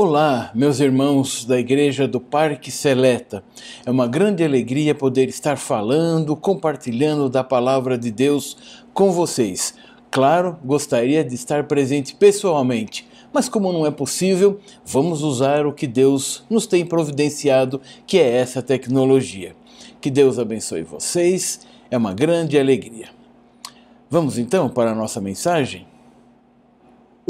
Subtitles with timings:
[0.00, 3.42] Olá, meus irmãos da Igreja do Parque Seleta.
[3.84, 8.56] É uma grande alegria poder estar falando, compartilhando da palavra de Deus
[8.94, 9.74] com vocês.
[10.08, 15.88] Claro, gostaria de estar presente pessoalmente, mas como não é possível, vamos usar o que
[15.88, 19.56] Deus nos tem providenciado, que é essa tecnologia.
[20.00, 23.08] Que Deus abençoe vocês, é uma grande alegria.
[24.08, 25.88] Vamos então para a nossa mensagem?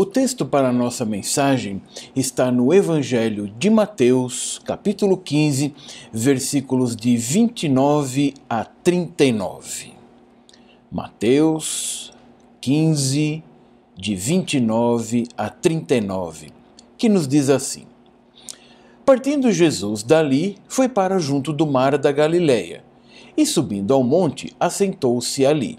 [0.01, 1.83] O texto para a nossa mensagem
[2.15, 5.75] está no Evangelho de Mateus, capítulo 15,
[6.13, 9.95] versículos de 29 a 39.
[10.89, 12.13] Mateus
[12.61, 13.43] 15,
[13.97, 16.53] de 29 a 39,
[16.97, 17.83] que nos diz assim:
[19.05, 22.85] Partindo Jesus dali, foi para junto do mar da Galileia,
[23.37, 25.77] e subindo ao monte, assentou-se ali.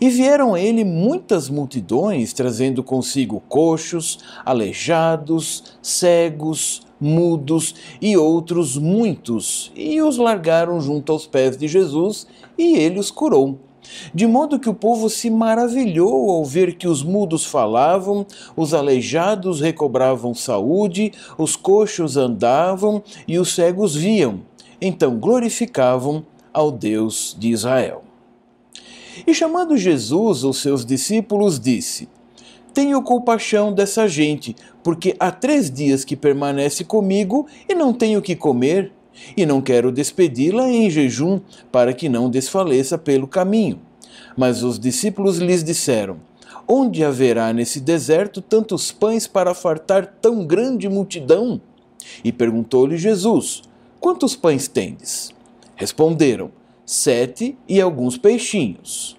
[0.00, 9.72] E vieram a ele muitas multidões, trazendo consigo coxos, aleijados, cegos, mudos e outros muitos,
[9.74, 13.58] e os largaram junto aos pés de Jesus, e ele os curou.
[14.14, 18.24] De modo que o povo se maravilhou ao ver que os mudos falavam,
[18.56, 24.40] os aleijados recobravam saúde, os coxos andavam e os cegos viam.
[24.80, 28.11] Então glorificavam ao Deus de Israel.
[29.26, 32.08] E chamando Jesus os seus discípulos, disse:
[32.72, 38.34] Tenho compaixão dessa gente, porque há três dias que permanece comigo e não tenho que
[38.34, 38.92] comer,
[39.36, 41.40] e não quero despedi-la em jejum,
[41.70, 43.80] para que não desfaleça pelo caminho.
[44.36, 46.18] Mas os discípulos lhes disseram:
[46.66, 51.60] Onde haverá nesse deserto tantos pães para fartar tão grande multidão?
[52.24, 53.62] E perguntou-lhe Jesus:
[54.00, 55.30] Quantos pães tendes?
[55.76, 56.50] Responderam:
[56.92, 59.16] sete e alguns peixinhos.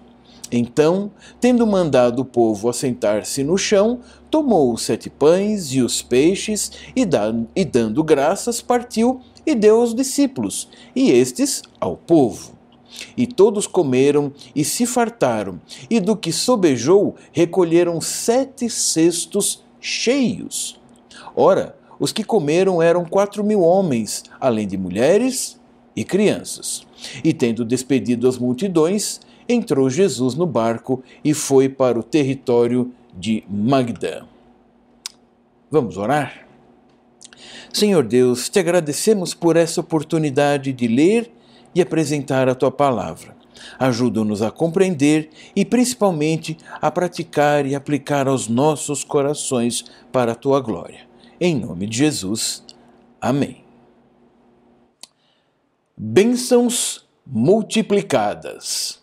[0.52, 1.10] Então,
[1.40, 3.98] tendo mandado o povo assentar-se no chão,
[4.30, 7.04] tomou os sete pães e os peixes, e,
[7.56, 12.52] e dando graças, partiu e deu aos discípulos, e estes ao povo.
[13.16, 15.60] E todos comeram e se fartaram,
[15.90, 20.80] e do que sobejou recolheram sete cestos cheios.
[21.34, 25.58] Ora, os que comeram eram quatro mil homens, além de mulheres
[25.96, 26.86] e crianças.
[27.22, 33.44] E tendo despedido as multidões, entrou Jesus no barco e foi para o território de
[33.48, 34.26] Magdã.
[35.70, 36.46] Vamos orar?
[37.72, 41.30] Senhor Deus, te agradecemos por essa oportunidade de ler
[41.74, 43.34] e apresentar a tua palavra.
[43.78, 50.60] Ajuda-nos a compreender e principalmente a praticar e aplicar aos nossos corações para a tua
[50.60, 51.00] glória.
[51.40, 52.62] Em nome de Jesus.
[53.20, 53.63] Amém
[55.96, 58.98] bênçãos multiplicadas.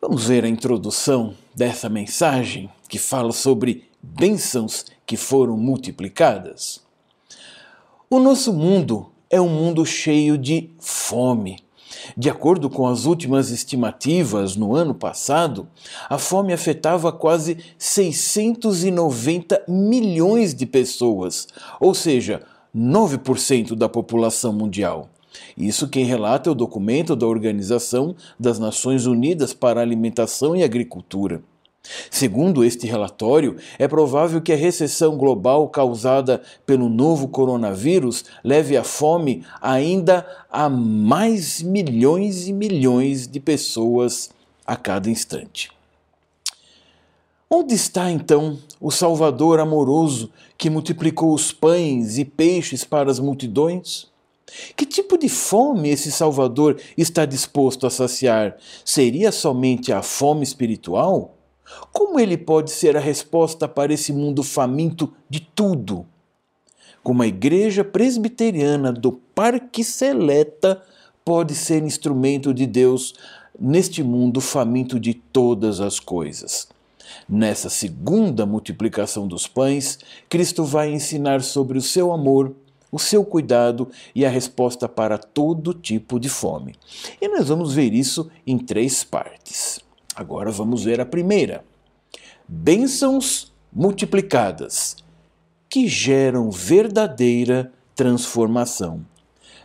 [0.00, 6.80] Vamos ver a introdução dessa mensagem que fala sobre bênçãos que foram multiplicadas.
[8.08, 11.58] O nosso mundo é um mundo cheio de fome.
[12.16, 15.68] De acordo com as últimas estimativas, no ano passado,
[16.08, 21.46] a fome afetava quase 690 milhões de pessoas,
[21.78, 22.42] ou seja,
[22.74, 25.10] 9% da população mundial.
[25.56, 30.62] Isso quem relata é o documento da Organização das Nações Unidas para a Alimentação e
[30.62, 31.42] Agricultura.
[32.10, 38.84] Segundo este relatório, é provável que a recessão global causada pelo novo coronavírus leve a
[38.84, 44.30] fome ainda a mais milhões e milhões de pessoas
[44.66, 45.70] a cada instante.
[47.50, 54.06] Onde está então o Salvador amoroso que multiplicou os pães e peixes para as multidões?
[54.76, 58.56] Que tipo de fome esse Salvador está disposto a saciar?
[58.84, 61.34] Seria somente a fome espiritual?
[61.92, 66.06] Como ele pode ser a resposta para esse mundo faminto de tudo?
[67.02, 70.82] Como a igreja presbiteriana do Parque Seleta
[71.24, 73.14] pode ser instrumento de Deus
[73.58, 76.68] neste mundo faminto de todas as coisas?
[77.28, 79.98] Nessa segunda multiplicação dos pães,
[80.28, 82.54] Cristo vai ensinar sobre o seu amor
[82.90, 86.74] o seu cuidado e a resposta para todo tipo de fome.
[87.20, 89.80] E nós vamos ver isso em três partes.
[90.14, 91.64] Agora vamos ver a primeira:
[92.46, 94.96] bênçãos multiplicadas
[95.68, 99.04] que geram verdadeira transformação.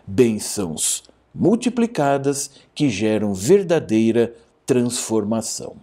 [0.05, 1.03] Bênçãos
[1.33, 4.35] multiplicadas que geram verdadeira
[4.65, 5.75] transformação.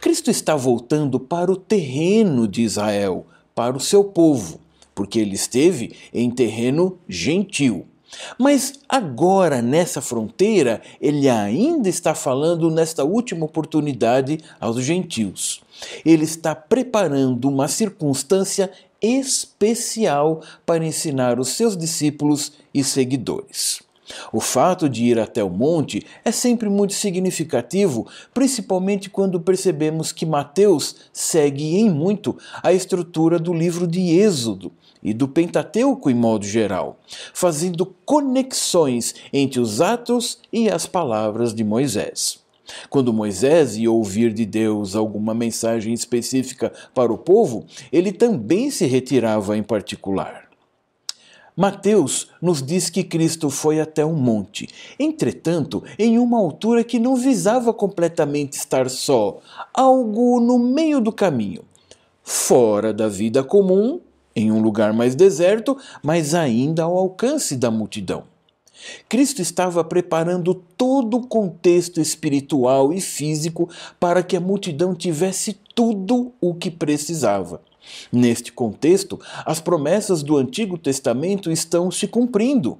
[0.00, 4.60] Cristo está voltando para o terreno de Israel, para o seu povo
[4.94, 7.86] porque ele esteve em terreno gentil.
[8.38, 15.62] Mas agora, nessa fronteira, ele ainda está falando nesta última oportunidade aos gentios.
[16.04, 18.70] Ele está preparando uma circunstância
[19.02, 23.83] especial para ensinar os seus discípulos e seguidores.
[24.32, 30.26] O fato de ir até o monte é sempre muito significativo, principalmente quando percebemos que
[30.26, 34.72] Mateus segue em muito a estrutura do livro de Êxodo
[35.02, 36.98] e do Pentateuco em modo geral,
[37.32, 42.42] fazendo conexões entre os atos e as palavras de Moisés.
[42.88, 48.86] Quando Moisés ia ouvir de Deus alguma mensagem específica para o povo, ele também se
[48.86, 50.43] retirava em particular.
[51.56, 54.68] Mateus nos diz que Cristo foi até um monte,
[54.98, 59.38] entretanto, em uma altura que não visava completamente estar só,
[59.72, 61.62] algo no meio do caminho,
[62.24, 64.00] fora da vida comum,
[64.34, 68.24] em um lugar mais deserto, mas ainda ao alcance da multidão.
[69.08, 73.68] Cristo estava preparando todo o contexto espiritual e físico
[74.00, 77.60] para que a multidão tivesse tudo o que precisava.
[78.12, 82.78] Neste contexto, as promessas do Antigo Testamento estão se cumprindo.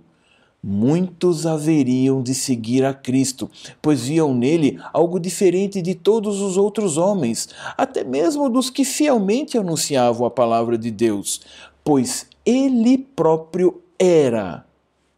[0.67, 3.51] Muitos haveriam de seguir a Cristo,
[3.83, 9.59] pois viam nele algo diferente de todos os outros homens, até mesmo dos que fielmente
[9.59, 11.43] anunciavam a palavra de Deus,
[11.85, 14.65] pois ele próprio era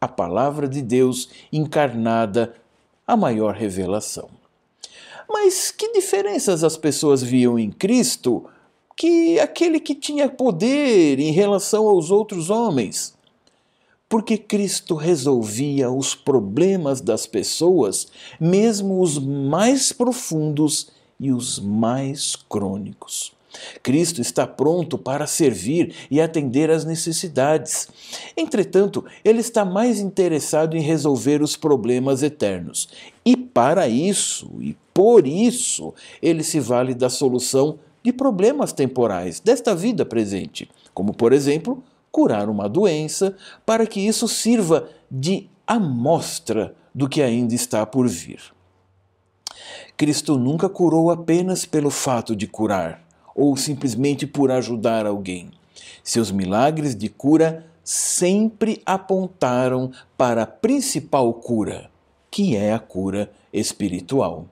[0.00, 2.54] a palavra de Deus encarnada,
[3.06, 4.28] a maior revelação.
[5.28, 8.46] Mas que diferenças as pessoas viam em Cristo
[8.96, 13.14] que aquele que tinha poder em relação aos outros homens.
[14.08, 18.06] Porque Cristo resolvia os problemas das pessoas,
[18.40, 20.88] mesmo os mais profundos
[21.18, 23.32] e os mais crônicos.
[23.82, 27.88] Cristo está pronto para servir e atender às necessidades.
[28.36, 32.88] Entretanto, ele está mais interessado em resolver os problemas eternos.
[33.24, 39.74] E para isso, e por isso, ele se vale da solução de problemas temporais desta
[39.74, 41.82] vida presente, como, por exemplo,
[42.12, 43.36] curar uma doença,
[43.66, 48.38] para que isso sirva de amostra do que ainda está por vir.
[49.96, 53.02] Cristo nunca curou apenas pelo fato de curar,
[53.34, 55.50] ou simplesmente por ajudar alguém.
[56.04, 61.90] Seus milagres de cura sempre apontaram para a principal cura,
[62.30, 64.46] que é a cura espiritual.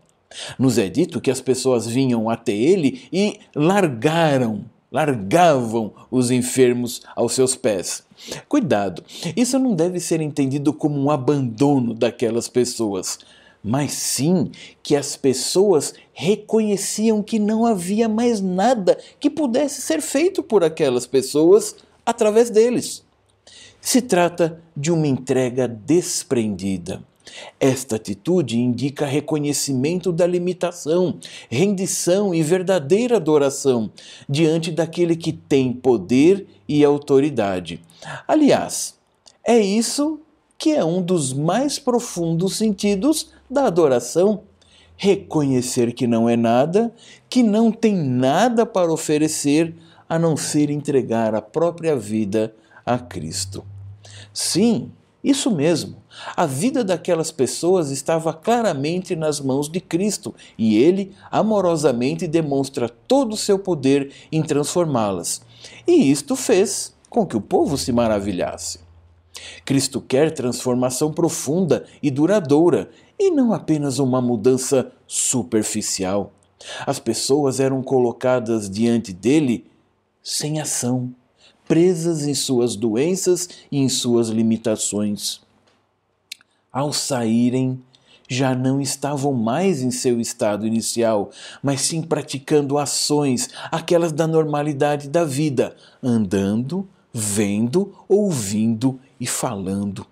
[0.58, 7.32] Nos é dito que as pessoas vinham até ele e largaram, largavam os enfermos aos
[7.32, 8.04] seus pés.
[8.48, 9.02] Cuidado,
[9.36, 13.18] isso não deve ser entendido como um abandono daquelas pessoas,
[13.62, 14.50] mas sim
[14.82, 21.06] que as pessoas reconheciam que não havia mais nada que pudesse ser feito por aquelas
[21.06, 23.02] pessoas através deles.
[23.80, 27.02] Se trata de uma entrega desprendida
[27.58, 31.18] esta atitude indica reconhecimento da limitação,
[31.48, 33.90] rendição e verdadeira adoração
[34.28, 37.80] diante daquele que tem poder e autoridade.
[38.26, 38.94] Aliás,
[39.46, 40.20] é isso
[40.58, 44.42] que é um dos mais profundos sentidos da adoração.
[44.96, 46.94] Reconhecer que não é nada,
[47.28, 49.74] que não tem nada para oferecer
[50.08, 52.54] a não ser entregar a própria vida
[52.86, 53.64] a Cristo.
[54.32, 54.92] Sim,
[55.24, 55.96] isso mesmo.
[56.36, 63.32] A vida daquelas pessoas estava claramente nas mãos de Cristo e ele amorosamente demonstra todo
[63.32, 65.40] o seu poder em transformá-las.
[65.86, 68.80] E isto fez com que o povo se maravilhasse.
[69.64, 76.32] Cristo quer transformação profunda e duradoura e não apenas uma mudança superficial.
[76.86, 79.66] As pessoas eram colocadas diante dele
[80.22, 81.14] sem ação,
[81.66, 85.44] presas em suas doenças e em suas limitações
[86.74, 87.80] ao saírem,
[88.28, 91.30] já não estavam mais em seu estado inicial,
[91.62, 100.04] mas sim praticando ações, aquelas da normalidade da vida, andando, vendo, ouvindo e falando.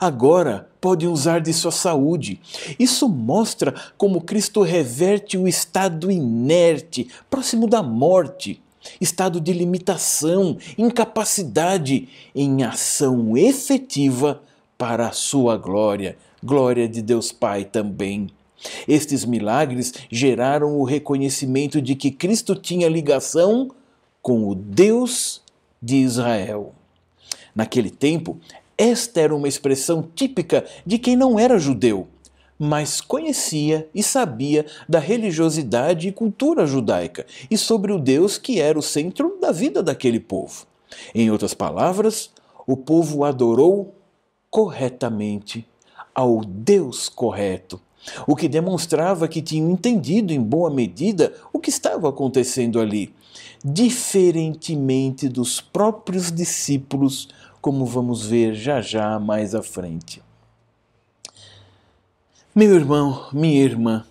[0.00, 2.40] Agora podem usar de sua saúde.
[2.78, 8.62] Isso mostra como Cristo reverte o estado inerte, próximo da morte,
[9.00, 14.40] estado de limitação, incapacidade, em ação efetiva
[14.76, 18.28] para a sua glória, glória de Deus Pai também.
[18.86, 23.70] Estes milagres geraram o reconhecimento de que Cristo tinha ligação
[24.20, 25.40] com o Deus
[25.80, 26.74] de Israel.
[27.54, 28.38] Naquele tempo,
[28.76, 32.06] esta era uma expressão típica de quem não era judeu,
[32.58, 38.78] mas conhecia e sabia da religiosidade e cultura judaica e sobre o Deus que era
[38.78, 40.66] o centro da vida daquele povo.
[41.14, 42.30] Em outras palavras,
[42.66, 43.94] o povo adorou
[44.50, 45.66] corretamente
[46.14, 47.80] ao Deus correto,
[48.26, 53.14] o que demonstrava que tinham entendido em boa medida o que estava acontecendo ali,
[53.64, 57.28] diferentemente dos próprios discípulos,
[57.60, 60.22] como vamos ver já já mais à frente.
[62.58, 64.04] Meu irmão, minha irmã,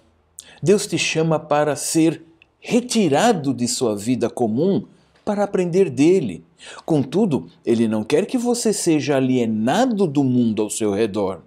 [0.63, 2.24] Deus te chama para ser
[2.62, 4.86] retirado de sua vida comum
[5.25, 6.46] para aprender dele.
[6.86, 11.42] Contudo, ele não quer que você seja alienado do mundo ao seu redor.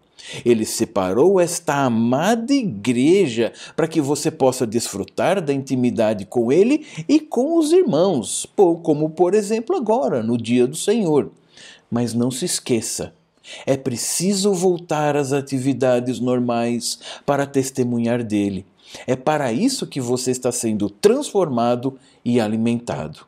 [0.45, 7.19] Ele separou esta amada igreja para que você possa desfrutar da intimidade com ele e
[7.19, 8.47] com os irmãos,
[8.83, 11.30] como por exemplo agora, no dia do Senhor.
[11.90, 13.14] Mas não se esqueça,
[13.66, 18.66] é preciso voltar às atividades normais para testemunhar dele.
[19.07, 23.26] É para isso que você está sendo transformado e alimentado.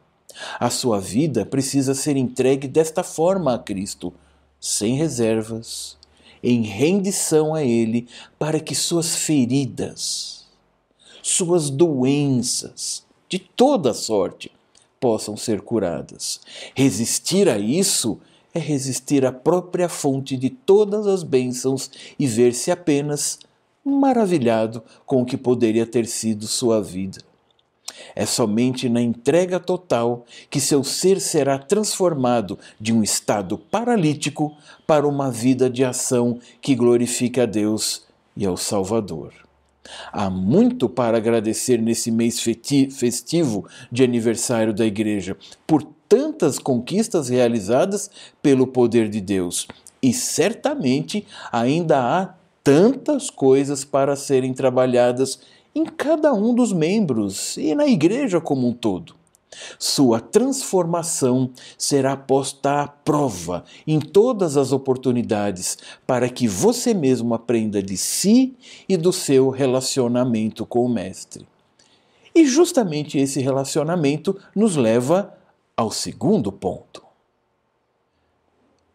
[0.59, 4.13] A sua vida precisa ser entregue desta forma a Cristo,
[4.61, 5.97] sem reservas,
[6.43, 10.47] em rendição a Ele, para que suas feridas,
[11.23, 14.51] suas doenças, de toda sorte,
[14.99, 16.41] possam ser curadas.
[16.75, 23.39] Resistir a isso é resistir à própria fonte de todas as bênçãos e ver-se apenas
[23.85, 27.19] maravilhado com o que poderia ter sido sua vida.
[28.15, 34.57] É somente na entrega total que seu ser será transformado de um estado paralítico
[34.87, 38.05] para uma vida de ação que glorifique a Deus
[38.37, 39.33] e ao Salvador.
[40.13, 48.11] Há muito para agradecer nesse mês festivo de aniversário da Igreja por tantas conquistas realizadas
[48.43, 49.67] pelo poder de Deus.
[50.03, 55.41] E certamente ainda há tantas coisas para serem trabalhadas
[55.75, 59.15] em cada um dos membros e na igreja como um todo.
[59.79, 67.83] Sua transformação será posta à prova em todas as oportunidades para que você mesmo aprenda
[67.83, 68.55] de si
[68.87, 71.47] e do seu relacionamento com o Mestre.
[72.35, 75.39] E justamente esse relacionamento nos leva
[75.77, 77.03] ao segundo ponto.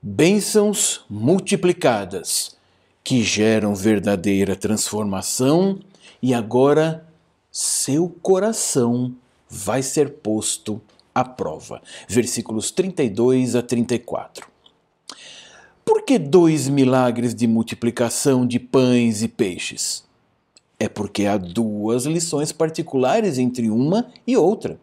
[0.02, 2.56] Bênçãos multiplicadas
[3.04, 5.80] que geram verdadeira transformação
[6.22, 7.08] e agora
[7.52, 9.16] seu coração
[9.50, 10.82] vai ser posto
[11.14, 11.82] à prova.
[12.08, 14.48] Versículos 32 a 34.
[15.84, 20.04] Por que dois milagres de multiplicação de pães e peixes?
[20.80, 24.80] É porque há duas lições particulares entre uma e outra.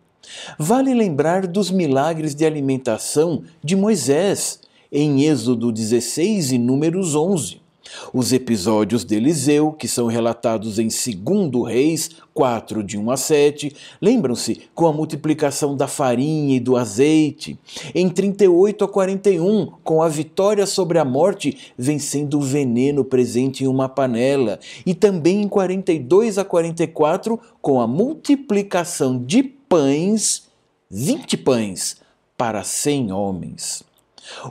[0.59, 7.64] Vale lembrar dos milagres de alimentação de Moisés em Êxodo 16 e Números 11.
[8.12, 13.76] Os episódios de Eliseu, que são relatados em 2 Reis 4, de 1 a 7,
[14.00, 17.59] lembram-se com a multiplicação da farinha e do azeite.
[17.95, 23.66] Em 38 a 41, com a vitória sobre a morte, vencendo o veneno presente em
[23.66, 24.59] uma panela.
[24.85, 29.43] E também em 42 a 44, com a multiplicação de
[29.75, 30.45] pães,
[30.88, 31.97] 20 pães,
[32.38, 33.83] para 100 homens.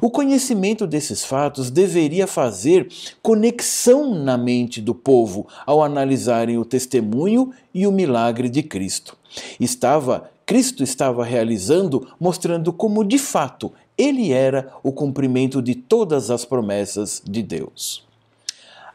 [0.01, 2.89] O conhecimento desses fatos deveria fazer
[3.21, 9.17] conexão na mente do povo ao analisarem o testemunho e o milagre de Cristo.
[9.61, 16.43] Estava Cristo estava realizando, mostrando como de fato ele era o cumprimento de todas as
[16.43, 18.05] promessas de Deus.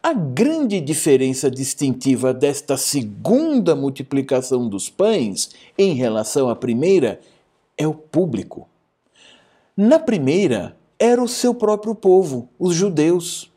[0.00, 7.20] A grande diferença distintiva desta segunda multiplicação dos pães em relação à primeira
[7.76, 8.68] é o público.
[9.76, 13.50] Na primeira, era o seu próprio povo, os judeus.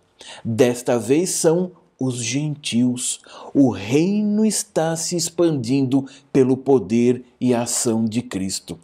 [0.44, 3.22] Desta vez são os gentios.
[3.54, 8.80] O reino está se expandindo pelo poder e ação de Cristo.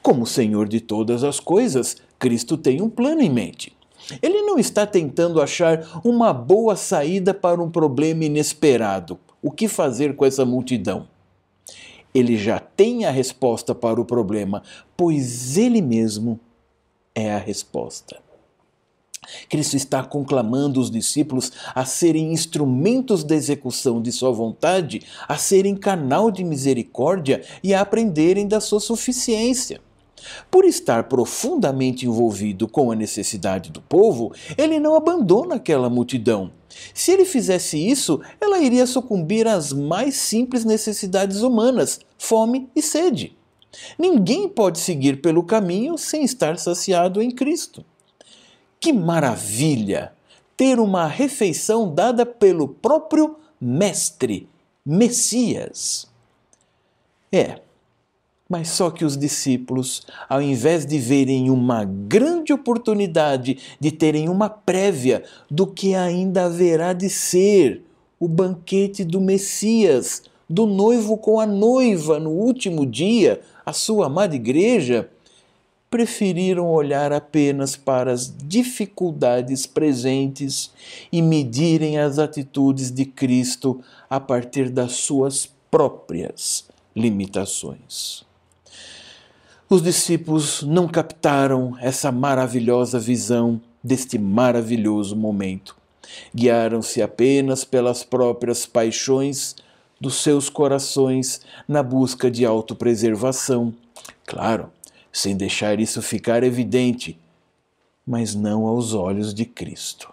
[0.00, 3.72] Como Senhor de todas as coisas, Cristo tem um plano em mente.
[4.20, 9.18] Ele não está tentando achar uma boa saída para um problema inesperado.
[9.42, 11.08] O que fazer com essa multidão?
[12.14, 14.62] Ele já tem a resposta para o problema,
[14.96, 16.38] pois ele mesmo
[17.14, 18.20] é a resposta.
[19.48, 25.76] Cristo está conclamando os discípulos a serem instrumentos da execução de sua vontade, a serem
[25.76, 29.80] canal de misericórdia e a aprenderem da sua suficiência.
[30.50, 36.50] Por estar profundamente envolvido com a necessidade do povo, ele não abandona aquela multidão.
[36.94, 43.36] Se ele fizesse isso, ela iria sucumbir às mais simples necessidades humanas, fome e sede.
[43.98, 47.84] Ninguém pode seguir pelo caminho sem estar saciado em Cristo.
[48.78, 50.12] Que maravilha
[50.56, 54.48] ter uma refeição dada pelo próprio Mestre,
[54.84, 56.06] Messias.
[57.30, 57.60] É,
[58.52, 64.50] Mas só que os discípulos, ao invés de verem uma grande oportunidade de terem uma
[64.50, 67.82] prévia do que ainda haverá de ser
[68.20, 74.36] o banquete do Messias, do noivo com a noiva no último dia, a sua amada
[74.36, 75.08] igreja,
[75.90, 80.70] preferiram olhar apenas para as dificuldades presentes
[81.10, 83.80] e medirem as atitudes de Cristo
[84.10, 88.30] a partir das suas próprias limitações.
[89.72, 95.74] Os discípulos não captaram essa maravilhosa visão deste maravilhoso momento.
[96.34, 99.56] Guiaram-se apenas pelas próprias paixões
[99.98, 103.72] dos seus corações na busca de autopreservação.
[104.26, 104.70] Claro,
[105.10, 107.18] sem deixar isso ficar evidente,
[108.06, 110.12] mas não aos olhos de Cristo.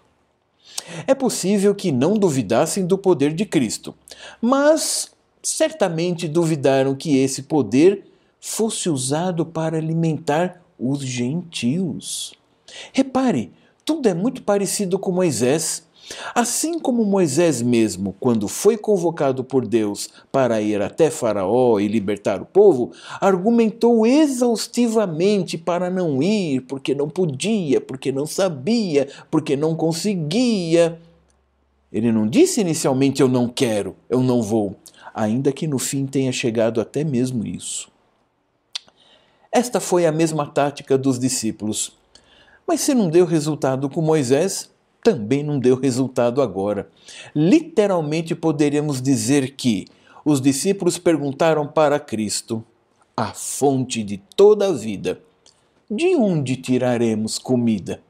[1.06, 3.94] É possível que não duvidassem do poder de Cristo,
[4.42, 5.12] mas
[5.44, 8.09] certamente duvidaram que esse poder
[8.40, 12.34] fosse usado para alimentar os gentios.
[12.94, 13.52] Repare,
[13.84, 15.88] tudo é muito parecido com Moisés.
[16.34, 22.42] Assim como Moisés mesmo, quando foi convocado por Deus para ir até Faraó e libertar
[22.42, 22.92] o povo,
[23.22, 31.00] argumentou exaustivamente para não ir, porque não podia, porque não sabia, porque não conseguia.
[31.92, 34.76] Ele não disse inicialmente eu não quero, eu não vou,
[35.14, 37.88] ainda que no fim tenha chegado até mesmo isso.
[39.52, 41.98] Esta foi a mesma tática dos discípulos.
[42.68, 44.70] Mas se não deu resultado com Moisés,
[45.04, 46.90] também não deu resultado agora.
[47.36, 49.88] Literalmente poderíamos dizer que
[50.24, 52.64] os discípulos perguntaram para Cristo,
[53.18, 55.20] a fonte de toda a vida:
[55.90, 58.02] de onde tiraremos comida?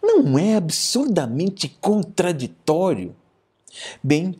[0.00, 3.16] Não é absurdamente contraditório?
[4.02, 4.36] Bem,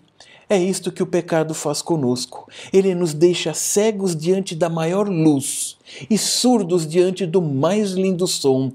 [0.49, 2.49] é isto que o pecado faz conosco.
[2.73, 5.77] Ele nos deixa cegos diante da maior luz
[6.09, 8.73] e surdos diante do mais lindo som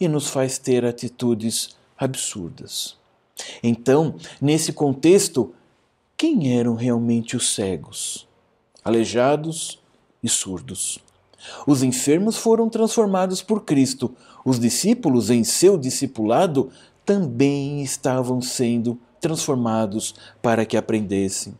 [0.00, 2.96] e nos faz ter atitudes absurdas.
[3.62, 5.54] Então, nesse contexto,
[6.16, 8.26] quem eram realmente os cegos,
[8.84, 9.78] aleijados
[10.22, 10.98] e surdos?
[11.66, 14.12] Os enfermos foram transformados por Cristo.
[14.44, 16.70] Os discípulos, em seu discipulado,
[17.04, 19.11] também estavam sendo transformados
[20.40, 21.54] para que aprendessem.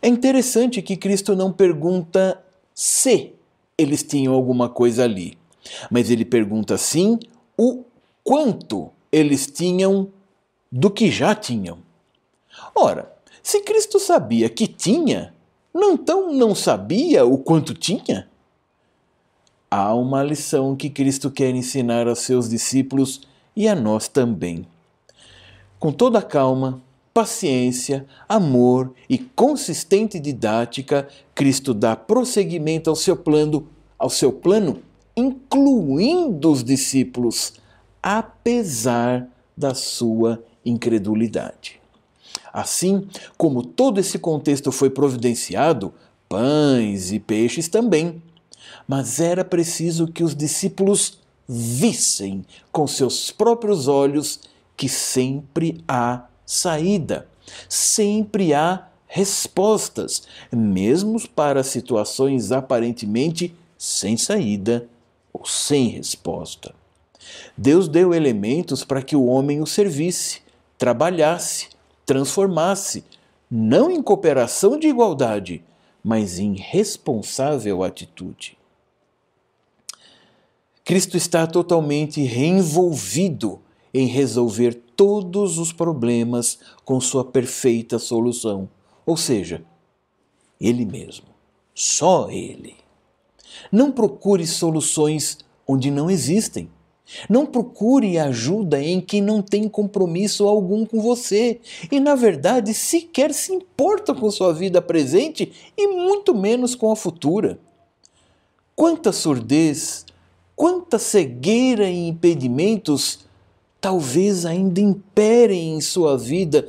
[0.00, 2.40] É interessante que Cristo não pergunta
[2.74, 3.32] se
[3.76, 5.36] eles tinham alguma coisa ali,
[5.90, 7.18] mas ele pergunta sim
[7.56, 7.84] o
[8.22, 10.08] quanto eles tinham
[10.70, 11.78] do que já tinham.
[12.74, 15.34] Ora, se Cristo sabia que tinha,
[15.72, 18.28] não então não sabia o quanto tinha?
[19.70, 23.22] Há uma lição que Cristo quer ensinar aos seus discípulos
[23.54, 24.66] e a nós também.
[25.86, 26.82] Com toda calma,
[27.14, 34.82] paciência, amor e consistente didática, Cristo dá prosseguimento ao seu plano, ao seu plano,
[35.16, 37.52] incluindo os discípulos
[38.02, 41.80] apesar da sua incredulidade.
[42.52, 43.06] Assim
[43.38, 45.94] como todo esse contexto foi providenciado,
[46.28, 48.20] pães e peixes também.
[48.88, 54.40] Mas era preciso que os discípulos vissem com seus próprios olhos
[54.76, 57.26] que sempre há saída,
[57.68, 64.88] sempre há respostas, mesmo para situações aparentemente sem saída
[65.32, 66.74] ou sem resposta.
[67.56, 70.40] Deus deu elementos para que o homem o servisse,
[70.78, 71.68] trabalhasse,
[72.04, 73.04] transformasse,
[73.50, 75.62] não em cooperação de igualdade,
[76.02, 78.56] mas em responsável atitude.
[80.84, 83.60] Cristo está totalmente reenvolvido
[83.98, 88.68] em resolver todos os problemas com sua perfeita solução,
[89.04, 89.64] ou seja,
[90.60, 91.26] Ele mesmo,
[91.74, 92.76] só Ele.
[93.72, 96.70] Não procure soluções onde não existem.
[97.30, 103.32] Não procure ajuda em quem não tem compromisso algum com você e, na verdade, sequer
[103.32, 107.60] se importa com sua vida presente e muito menos com a futura.
[108.74, 110.04] Quanta surdez,
[110.56, 113.25] quanta cegueira e impedimentos
[113.86, 116.68] talvez ainda imperem em sua vida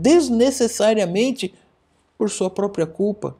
[0.00, 1.54] desnecessariamente
[2.18, 3.36] por sua própria culpa.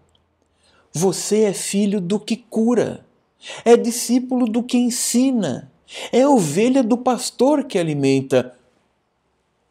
[0.92, 3.05] Você é filho do que cura,
[3.64, 5.72] é discípulo do que ensina
[6.12, 8.55] é ovelha do pastor que alimenta.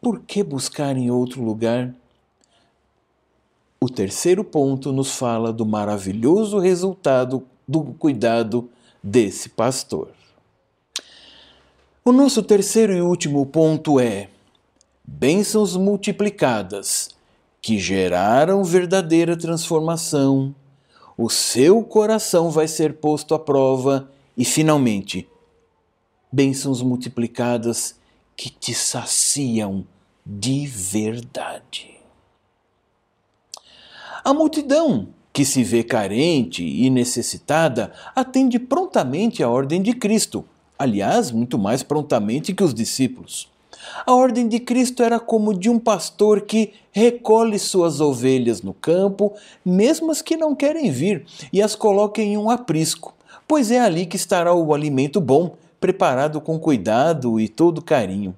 [0.00, 1.94] Por que buscar em outro lugar?
[3.80, 8.70] O terceiro ponto nos fala do maravilhoso resultado do cuidado
[9.02, 10.10] desse pastor.
[12.04, 14.28] O nosso terceiro e último ponto é
[15.04, 17.10] bênçãos multiplicadas
[17.60, 20.52] que geraram verdadeira transformação,
[21.16, 25.28] o seu coração vai ser posto à prova e, finalmente,
[26.32, 27.94] bênçãos multiplicadas
[28.36, 29.86] que te saciam
[30.26, 32.00] de verdade.
[34.24, 40.44] A multidão que se vê carente e necessitada atende prontamente à ordem de Cristo,
[40.82, 43.48] aliás, muito mais prontamente que os discípulos.
[44.04, 49.32] A ordem de Cristo era como de um pastor que recolhe suas ovelhas no campo,
[49.64, 53.14] mesmo as que não querem vir, e as coloca em um aprisco,
[53.46, 58.34] pois é ali que estará o alimento bom, preparado com cuidado e todo carinho.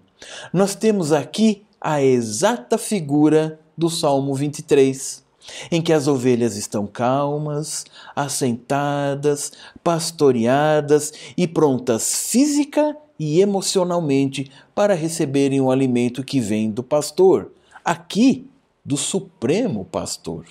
[0.53, 5.24] Nós temos aqui a exata figura do Salmo 23
[5.71, 9.53] em que as ovelhas estão calmas, assentadas,
[9.83, 17.53] pastoreadas e prontas física e emocionalmente para receberem o alimento que vem do pastor,
[17.85, 18.47] aqui
[18.85, 20.47] do Supremo Pastor.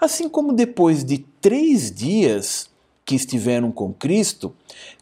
[0.00, 2.70] Assim como depois de três dias
[3.04, 4.54] que estiveram com Cristo,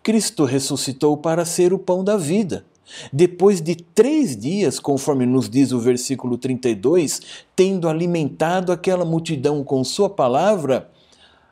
[0.03, 2.65] Cristo ressuscitou para ser o pão da vida.
[3.13, 7.21] Depois de três dias, conforme nos diz o versículo 32,
[7.55, 10.89] tendo alimentado aquela multidão com Sua palavra,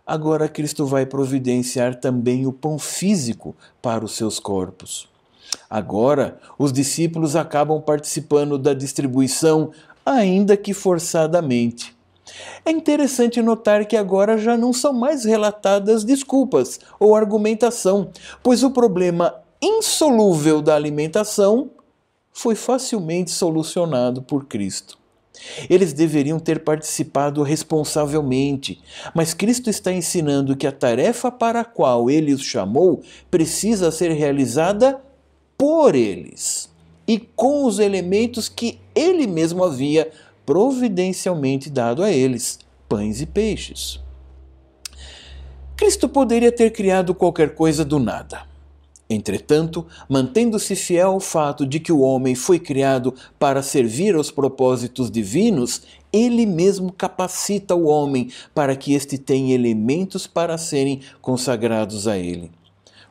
[0.06, 5.08] agora Cristo vai providenciar também o pão físico para os seus corpos.
[5.68, 9.70] Agora, os discípulos acabam participando da distribuição,
[10.04, 11.96] ainda que forçadamente.
[12.64, 18.10] É interessante notar que agora já não são mais relatadas desculpas ou argumentação,
[18.42, 21.70] pois o problema insolúvel da alimentação
[22.32, 24.98] foi facilmente solucionado por Cristo.
[25.68, 28.80] Eles deveriam ter participado responsavelmente,
[29.14, 34.10] mas Cristo está ensinando que a tarefa para a qual ele os chamou precisa ser
[34.12, 35.00] realizada
[35.56, 36.68] por eles
[37.06, 40.10] e com os elementos que ele mesmo havia
[40.44, 44.00] providencialmente dado a eles pães e peixes.
[45.76, 48.47] Cristo poderia ter criado qualquer coisa do nada.
[49.10, 55.10] Entretanto, mantendo-se fiel ao fato de que o homem foi criado para servir aos propósitos
[55.10, 62.18] divinos, ele mesmo capacita o homem para que este tenha elementos para serem consagrados a
[62.18, 62.50] ele.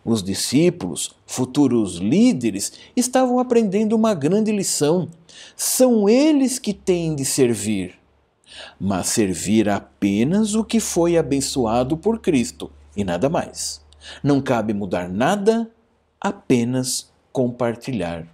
[0.05, 5.09] Os discípulos, futuros líderes, estavam aprendendo uma grande lição.
[5.55, 7.95] São eles que têm de servir,
[8.79, 13.81] mas servir apenas o que foi abençoado por Cristo e nada mais.
[14.23, 15.69] Não cabe mudar nada
[16.19, 18.27] apenas compartilhar.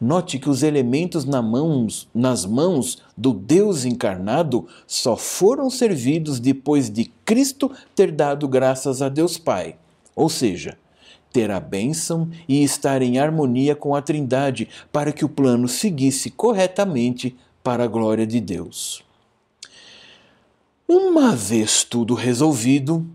[0.00, 6.90] Note que os elementos na mãos, nas mãos do Deus encarnado só foram servidos depois
[6.90, 9.76] de Cristo ter dado graças a Deus Pai,
[10.16, 10.76] ou seja,
[11.32, 16.30] ter a bênção e estar em harmonia com a Trindade para que o plano seguisse
[16.30, 19.02] corretamente para a glória de Deus.
[20.86, 23.06] Uma vez tudo resolvido,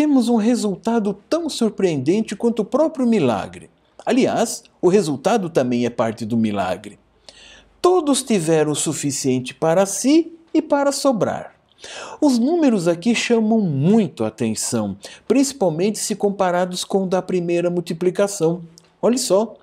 [0.00, 3.68] temos um resultado tão surpreendente quanto o próprio milagre.
[4.06, 6.98] Aliás, o resultado também é parte do milagre.
[7.82, 11.54] Todos tiveram o suficiente para si e para sobrar.
[12.18, 14.96] Os números aqui chamam muito a atenção,
[15.28, 18.62] principalmente se comparados com o da primeira multiplicação.
[19.02, 19.54] Olhe só,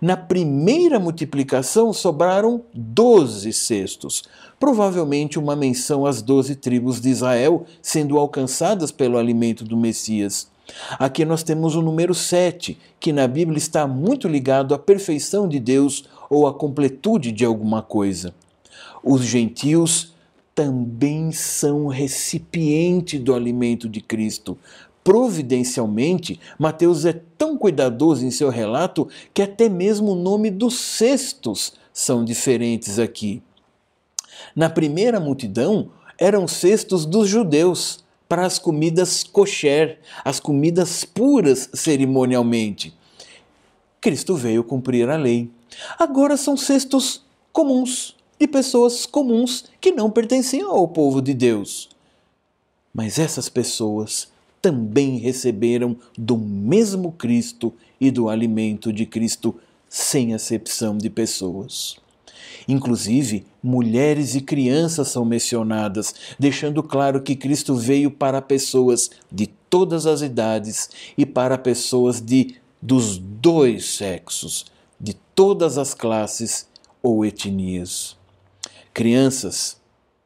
[0.00, 4.22] na primeira multiplicação sobraram doze cestos,
[4.58, 10.48] provavelmente uma menção às doze tribos de Israel sendo alcançadas pelo alimento do Messias.
[10.98, 15.58] Aqui nós temos o número 7, que na Bíblia está muito ligado à perfeição de
[15.58, 18.32] Deus ou à completude de alguma coisa.
[19.02, 20.14] Os gentios
[20.54, 24.56] também são recipiente do alimento de Cristo,
[25.02, 31.72] providencialmente, Mateus é tão cuidadoso em seu relato que até mesmo o nome dos cestos
[31.92, 33.42] são diferentes aqui.
[34.54, 42.94] Na primeira multidão, eram cestos dos judeus para as comidas kosher, as comidas puras cerimonialmente.
[44.00, 45.50] Cristo veio cumprir a lei.
[45.98, 51.88] Agora são cestos comuns, de pessoas comuns que não pertenciam ao povo de Deus.
[52.94, 54.28] Mas essas pessoas
[54.60, 59.54] também receberam do mesmo Cristo e do alimento de Cristo,
[59.88, 61.96] sem acepção de pessoas.
[62.68, 70.06] Inclusive, mulheres e crianças são mencionadas, deixando claro que Cristo veio para pessoas de todas
[70.06, 74.66] as idades e para pessoas de dos dois sexos,
[74.98, 76.66] de todas as classes
[77.02, 78.16] ou etnias.
[78.94, 79.76] Crianças,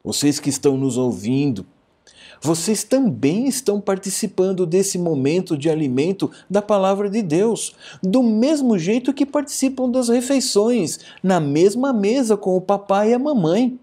[0.02, 1.66] vocês que estão nos ouvindo,
[2.44, 9.14] vocês também estão participando desse momento de alimento da palavra de Deus, do mesmo jeito
[9.14, 13.78] que participam das refeições, na mesma mesa com o papai e a mamãe.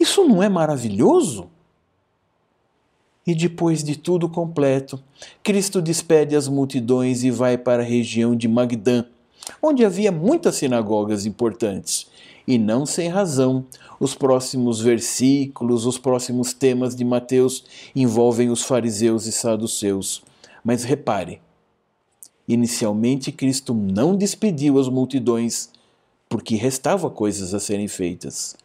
[0.00, 1.50] Isso não é maravilhoso?
[3.26, 4.98] E depois de tudo completo,
[5.42, 9.04] Cristo despede as multidões e vai para a região de Magdã,
[9.62, 12.06] onde havia muitas sinagogas importantes.
[12.48, 13.66] E não sem razão,
[14.02, 20.24] os próximos versículos, os próximos temas de Mateus envolvem os fariseus e saduceus.
[20.64, 21.40] Mas repare,
[22.48, 25.70] inicialmente Cristo não despediu as multidões,
[26.28, 28.56] porque restava coisas a serem feitas.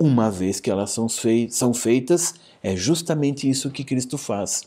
[0.00, 4.64] Uma vez que elas são feitas, é justamente isso que Cristo faz.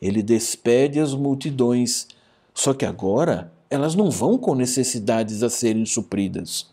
[0.00, 2.06] Ele despede as multidões,
[2.54, 6.68] só que agora elas não vão com necessidades a serem supridas.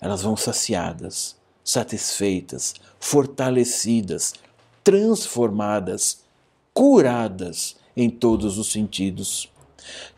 [0.00, 4.34] Elas vão saciadas, satisfeitas, fortalecidas,
[4.82, 6.20] transformadas,
[6.72, 9.50] curadas em todos os sentidos.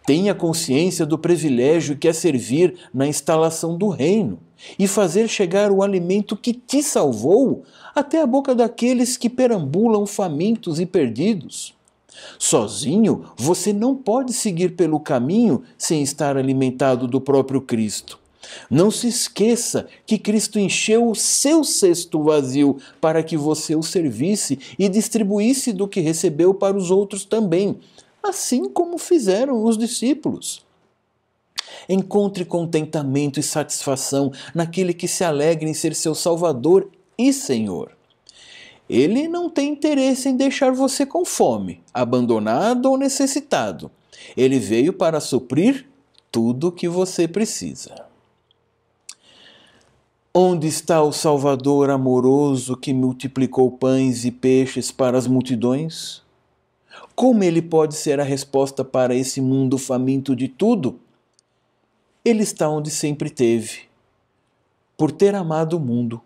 [0.06, 4.38] Tenha consciência do privilégio que é servir na instalação do reino
[4.78, 10.80] e fazer chegar o alimento que te salvou até a boca daqueles que perambulam famintos
[10.80, 11.74] e perdidos.
[12.38, 18.21] Sozinho, você não pode seguir pelo caminho sem estar alimentado do próprio Cristo.
[18.70, 24.58] Não se esqueça que Cristo encheu o seu cesto vazio para que você o servisse
[24.78, 27.78] e distribuísse do que recebeu para os outros também,
[28.22, 30.64] assim como fizeram os discípulos.
[31.88, 37.96] Encontre contentamento e satisfação naquele que se alegra em ser seu Salvador e Senhor.
[38.88, 43.90] Ele não tem interesse em deixar você com fome, abandonado ou necessitado.
[44.36, 45.86] Ele veio para suprir
[46.30, 48.11] tudo o que você precisa.
[50.34, 56.22] Onde está o Salvador amoroso que multiplicou pães e peixes para as multidões?
[57.14, 60.98] Como ele pode ser a resposta para esse mundo faminto de tudo?
[62.24, 63.80] Ele está onde sempre teve,
[64.96, 66.18] por ter amado o mundo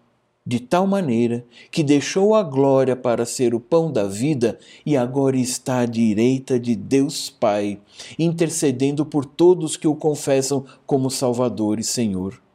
[0.47, 5.37] de tal maneira que deixou a glória para ser o pão da vida e agora
[5.37, 7.81] está à direita de Deus Pai,
[8.17, 12.46] intercedendo por todos que o confessam como Salvador e Senhor.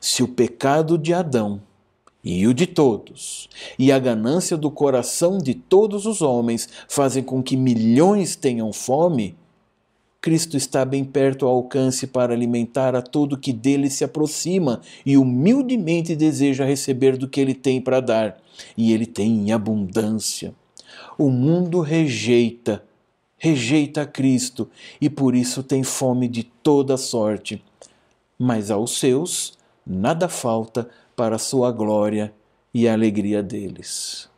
[0.00, 1.60] Se o pecado de Adão
[2.24, 7.42] e o de todos, e a ganância do coração de todos os homens fazem com
[7.42, 9.36] que milhões tenham fome,
[10.22, 15.16] Cristo está bem perto ao alcance para alimentar a todo que dele se aproxima e
[15.16, 18.40] humildemente deseja receber do que ele tem para dar,
[18.76, 20.54] e ele tem em abundância.
[21.18, 22.84] O mundo rejeita,
[23.36, 27.60] rejeita Cristo e por isso tem fome de toda sorte.
[28.38, 32.32] Mas aos seus nada falta para a sua glória
[32.72, 34.28] e a alegria deles.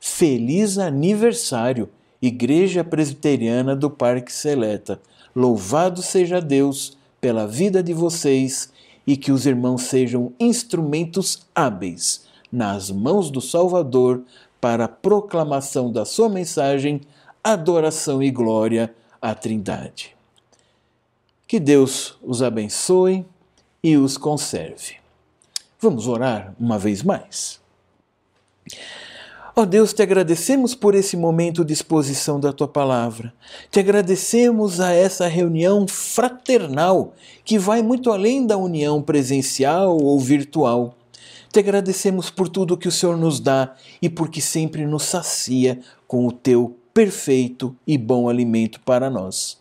[0.00, 1.88] Feliz aniversário!
[2.20, 4.98] Igreja Presbiteriana do Parque Seleta.
[5.36, 8.72] Louvado seja Deus pela vida de vocês
[9.06, 14.22] e que os irmãos sejam instrumentos hábeis nas mãos do Salvador
[14.58, 17.02] para a proclamação da sua mensagem,
[17.42, 20.16] adoração e glória à Trindade.
[21.46, 23.26] Que Deus os abençoe
[23.84, 24.94] e os conserve.
[25.78, 27.60] Vamos orar uma vez mais.
[29.54, 33.32] Ó oh Deus, te agradecemos por esse momento de exposição da tua palavra.
[33.70, 37.12] Te agradecemos a essa reunião fraternal
[37.44, 40.96] que vai muito além da união presencial ou virtual.
[41.52, 46.26] Te agradecemos por tudo que o Senhor nos dá e porque sempre nos sacia com
[46.26, 49.60] o teu perfeito e bom alimento para nós.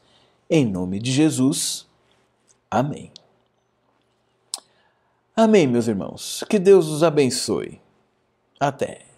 [0.50, 1.86] Em nome de Jesus.
[2.72, 3.13] Amém.
[5.36, 6.44] Amém, meus irmãos.
[6.48, 7.82] Que Deus os abençoe.
[8.60, 9.13] Até.